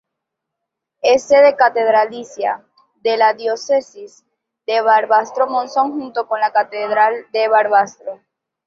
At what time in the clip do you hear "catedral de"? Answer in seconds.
6.51-7.47